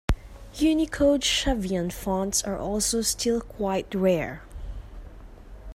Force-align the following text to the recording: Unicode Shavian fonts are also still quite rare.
Unicode 0.55 1.21
Shavian 1.21 1.93
fonts 1.93 2.41
are 2.41 2.57
also 2.57 3.03
still 3.03 3.39
quite 3.39 3.93
rare. 3.93 4.41